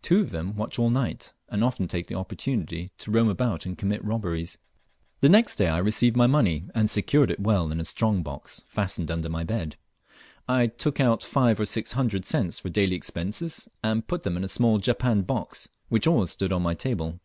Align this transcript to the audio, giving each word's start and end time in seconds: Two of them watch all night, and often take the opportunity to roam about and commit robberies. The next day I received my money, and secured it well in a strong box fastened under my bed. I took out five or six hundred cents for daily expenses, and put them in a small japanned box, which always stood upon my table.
Two 0.00 0.20
of 0.22 0.30
them 0.30 0.56
watch 0.56 0.78
all 0.78 0.88
night, 0.88 1.34
and 1.50 1.62
often 1.62 1.86
take 1.86 2.06
the 2.06 2.14
opportunity 2.14 2.92
to 2.96 3.10
roam 3.10 3.28
about 3.28 3.66
and 3.66 3.76
commit 3.76 4.02
robberies. 4.02 4.56
The 5.20 5.28
next 5.28 5.56
day 5.56 5.68
I 5.68 5.76
received 5.76 6.16
my 6.16 6.26
money, 6.26 6.70
and 6.74 6.88
secured 6.88 7.30
it 7.30 7.38
well 7.40 7.70
in 7.70 7.78
a 7.78 7.84
strong 7.84 8.22
box 8.22 8.64
fastened 8.68 9.10
under 9.10 9.28
my 9.28 9.44
bed. 9.44 9.76
I 10.48 10.68
took 10.68 10.98
out 10.98 11.22
five 11.22 11.60
or 11.60 11.66
six 11.66 11.92
hundred 11.92 12.24
cents 12.24 12.58
for 12.58 12.70
daily 12.70 12.96
expenses, 12.96 13.68
and 13.84 14.08
put 14.08 14.22
them 14.22 14.38
in 14.38 14.44
a 14.44 14.48
small 14.48 14.78
japanned 14.78 15.26
box, 15.26 15.68
which 15.90 16.06
always 16.06 16.30
stood 16.30 16.52
upon 16.52 16.62
my 16.62 16.72
table. 16.72 17.20